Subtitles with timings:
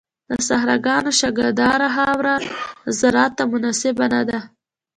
[0.29, 2.35] د صحراګانو شګهداره خاوره
[2.99, 4.39] زراعت ته مناسبه نه ده.